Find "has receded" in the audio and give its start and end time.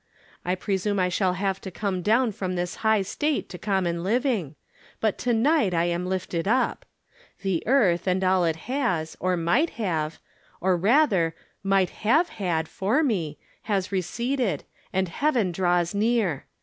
13.69-14.63